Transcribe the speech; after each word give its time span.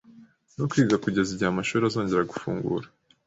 no 0.57 0.65
kwiga 0.71 1.01
kugeza 1.03 1.29
igihe 1.31 1.49
amashuri 1.51 1.83
azongera 1.85 2.29
gufungura 2.31 2.87